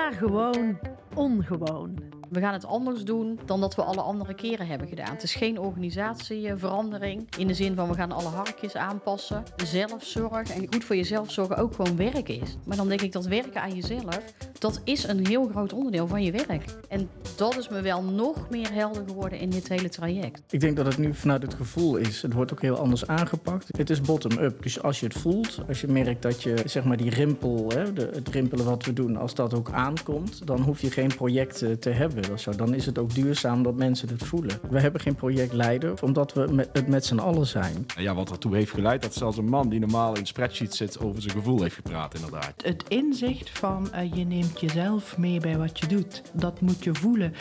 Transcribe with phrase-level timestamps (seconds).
[0.00, 0.78] maar gewoon
[1.14, 2.09] ongewoon.
[2.30, 5.12] We gaan het anders doen dan dat we alle andere keren hebben gedaan.
[5.12, 9.42] Het is geen organisatieverandering in de zin van we gaan alle harkjes aanpassen.
[9.64, 12.56] Zelfzorg en goed voor jezelf zorgen ook gewoon werk is.
[12.64, 14.18] Maar dan denk ik dat werken aan jezelf,
[14.58, 16.64] dat is een heel groot onderdeel van je werk.
[16.88, 20.42] En dat is me wel nog meer helder geworden in dit hele traject.
[20.50, 22.22] Ik denk dat het nu vanuit het gevoel is.
[22.22, 23.68] Het wordt ook heel anders aangepakt.
[23.76, 24.62] Het is bottom-up.
[24.62, 27.82] Dus als je het voelt, als je merkt dat je zeg maar die rimpel, hè,
[27.82, 31.72] het rimpelen wat we doen, als dat ook aankomt, dan hoef je geen project eh,
[31.72, 32.19] te hebben.
[32.32, 32.56] Of zo.
[32.56, 34.58] Dan is het ook duurzaam dat mensen het voelen.
[34.70, 37.86] We hebben geen projectleider, omdat we met, het met z'n allen zijn.
[37.96, 41.22] Ja, wat ertoe heeft geleid dat zelfs een man die normaal in spreadsheet zit over
[41.22, 42.52] zijn gevoel heeft gepraat, inderdaad.
[42.62, 46.22] Het inzicht van uh, je neemt jezelf mee bij wat je doet.
[46.32, 47.34] Dat moet je voelen.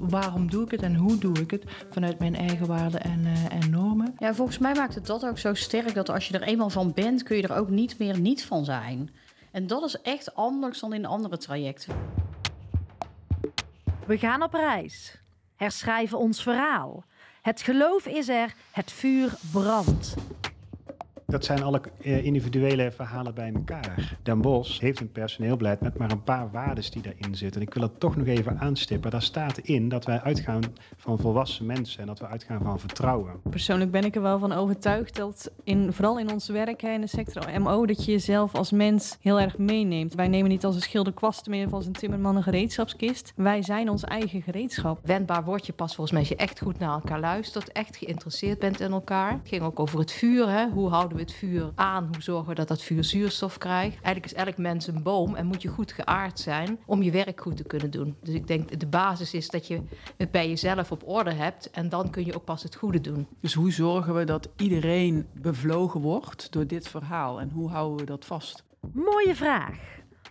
[0.00, 1.64] Waarom doe ik het en hoe doe ik het?
[1.90, 4.14] Vanuit mijn eigen waarden en, uh, en normen.
[4.18, 6.92] Ja, volgens mij maakt het dat ook zo sterk dat als je er eenmaal van
[6.94, 9.10] bent, kun je er ook niet meer niet van zijn.
[9.50, 11.94] En dat is echt anders dan in andere trajecten.
[14.06, 15.18] We gaan op reis.
[15.56, 17.04] Herschrijven ons verhaal.
[17.42, 20.14] Het geloof is er, het vuur brandt.
[21.26, 24.16] Dat zijn alle eh, individuele verhalen bij elkaar.
[24.22, 27.60] Den Bos heeft een personeelbeleid met maar een paar waarden die daarin zitten.
[27.60, 29.10] En ik wil dat toch nog even aanstippen.
[29.10, 30.62] Daar staat in dat wij uitgaan
[30.96, 33.40] van volwassen mensen en dat we uitgaan van vertrouwen.
[33.50, 37.06] Persoonlijk ben ik er wel van overtuigd dat, in, vooral in ons werk in de
[37.06, 40.14] sector MO, dat je jezelf als mens heel erg meeneemt.
[40.14, 43.32] Wij nemen niet als een schilder kwasten meer of als een timmerman een gereedschapskist.
[43.36, 44.98] Wij zijn ons eigen gereedschap.
[45.02, 48.58] Wendbaar word je pas volgens mij als je echt goed naar elkaar luistert, echt geïnteresseerd
[48.58, 49.32] bent in elkaar.
[49.32, 50.48] Het ging ook over het vuur.
[50.48, 50.68] Hè?
[50.68, 52.04] Hoe houden we het vuur aan?
[52.12, 53.94] Hoe zorgen we dat dat vuur zuurstof krijgt?
[53.94, 57.40] Eigenlijk is elk mens een boom en moet je goed geaard zijn om je werk
[57.40, 58.16] goed te kunnen doen.
[58.22, 59.82] Dus ik denk de basis is dat je
[60.16, 63.26] het bij jezelf op orde hebt en dan kun je ook pas het goede doen.
[63.40, 68.04] Dus hoe zorgen we dat iedereen bevlogen wordt door dit verhaal en hoe houden we
[68.04, 68.64] dat vast?
[68.92, 69.78] Mooie vraag.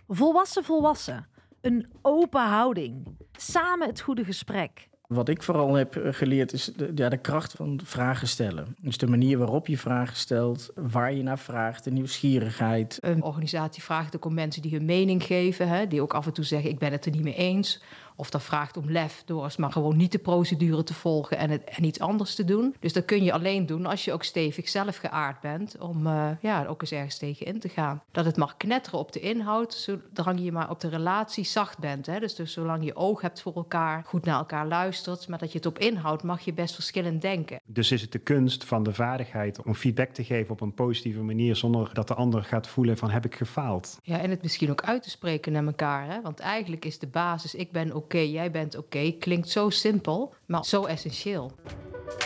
[0.08, 1.26] Volwassen volwassen.
[1.60, 3.16] Een open houding.
[3.32, 4.88] Samen het goede gesprek.
[5.14, 8.76] Wat ik vooral heb eh, geleerd is de, ja, de kracht van vragen stellen.
[8.80, 12.98] Dus de manier waarop je vragen stelt, waar je naar vraagt, de nieuwsgierigheid.
[13.00, 16.32] Een organisatie vraagt ook om mensen die hun mening geven, hè, die ook af en
[16.32, 17.82] toe zeggen: Ik ben het er niet mee eens.
[18.16, 21.64] Of dat vraagt om lef door maar gewoon niet de procedure te volgen en, het,
[21.64, 22.74] en iets anders te doen.
[22.80, 26.28] Dus dat kun je alleen doen als je ook stevig zelf geaard bent om uh,
[26.40, 28.02] ja, ook eens ergens tegen in te gaan.
[28.10, 29.74] Dat het mag knetteren op de inhoud,
[30.14, 32.06] zolang je maar op de relatie zacht bent.
[32.06, 32.20] Hè?
[32.20, 35.58] Dus, dus zolang je oog hebt voor elkaar, goed naar elkaar luistert, maar dat je
[35.58, 37.60] het op inhoud mag je best verschillend denken.
[37.64, 41.22] Dus is het de kunst van de vaardigheid om feedback te geven op een positieve
[41.22, 43.98] manier zonder dat de ander gaat voelen van heb ik gefaald?
[44.02, 46.06] Ja, en het misschien ook uit te spreken naar elkaar.
[46.06, 46.20] Hè?
[46.20, 49.70] Want eigenlijk is de basis ik ben ook okay, jij bent oké, okay, klinkt zo
[49.70, 51.52] simpel, maar zo essentieel.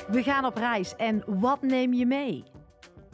[0.08, 2.44] We gaan op reis en wat neem je mee?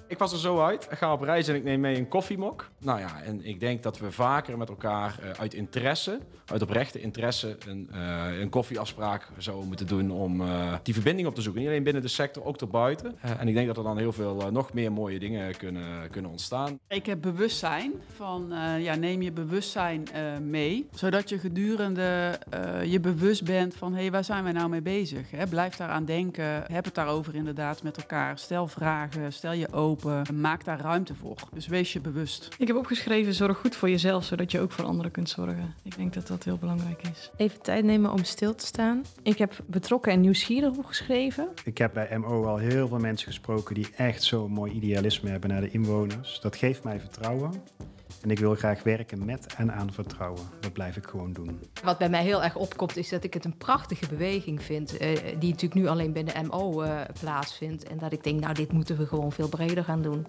[0.09, 0.87] Ik was er zo uit.
[0.91, 2.71] Ik ga op reis en ik neem mee een koffiemok.
[2.85, 7.01] Nou ja, en ik denk dat we vaker met elkaar uh, uit interesse, uit oprechte
[7.01, 11.61] interesse, een, uh, een koffieafspraak zouden moeten doen om uh, die verbinding op te zoeken.
[11.61, 13.17] Niet alleen binnen de sector, ook erbuiten.
[13.21, 16.79] en ik denk dat er dan heel veel nog meer mooie dingen kunnen, kunnen ontstaan.
[16.89, 20.03] Ik heb bewustzijn van, ja, neem je bewustzijn
[20.43, 22.39] mee, zodat je gedurende
[22.85, 25.31] je bewust bent van, hé, hey, waar zijn wij nou mee bezig?
[25.31, 25.47] Hè?
[25.47, 28.39] Blijf daaraan denken, heb het daarover inderdaad met elkaar.
[28.39, 30.41] Stel vragen, stel je open.
[30.41, 31.37] Maak daar ruimte voor.
[31.53, 32.49] Dus wees je bewust.
[32.59, 35.75] Ik heb opgeschreven: zorg goed voor jezelf, zodat je ook voor anderen kunt zorgen.
[35.83, 37.31] Ik denk dat dat heel belangrijk is.
[37.37, 39.05] Even tijd nemen om stil te staan.
[39.23, 41.49] Ik heb betrokken en nieuwsgierig opgeschreven.
[41.65, 45.51] Ik heb bij MO al heel veel mensen gesproken die echt zo'n mooi idealisme hebben
[45.51, 46.41] naar de inwoners.
[46.41, 47.53] Dat geeft mij vertrouwen.
[48.25, 50.43] En ik wil graag werken met en aan vertrouwen.
[50.61, 51.61] Dat blijf ik gewoon doen.
[51.83, 54.93] Wat bij mij heel erg opkomt, is dat ik het een prachtige beweging vind.
[54.93, 54.99] Uh,
[55.39, 57.85] die natuurlijk nu alleen binnen MO uh, plaatsvindt.
[57.85, 60.27] En dat ik denk, nou, dit moeten we gewoon veel breder gaan doen.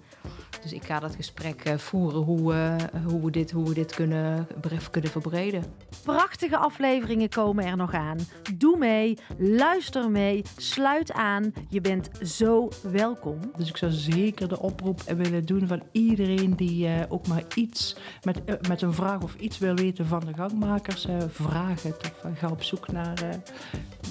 [0.65, 2.75] Dus ik ga dat gesprek uh, voeren hoe,
[3.07, 4.47] hoe, we dit, hoe we dit kunnen,
[4.91, 5.63] kunnen verbreden.
[6.03, 8.17] Prachtige afleveringen komen er nog aan.
[8.53, 11.53] Doe mee, luister mee, sluit aan.
[11.69, 13.39] Je bent zo welkom.
[13.57, 18.41] Dus ik zou zeker de oproep willen doen van iedereen die ook maar iets met,
[18.45, 21.97] uh, met een vraag of iets wil weten van de gangmakers, uh, vraag het.
[21.97, 23.19] Of uh, ga op zoek naar,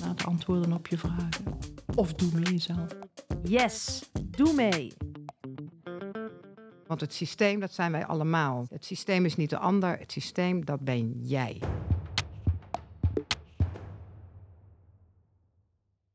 [0.00, 1.58] naar de antwoorden op je vragen.
[1.94, 2.96] Of doe mee zelf.
[3.42, 4.92] Yes, doe mee.
[6.94, 8.66] Want het systeem, dat zijn wij allemaal.
[8.70, 11.60] Het systeem is niet de ander, het systeem, dat ben jij.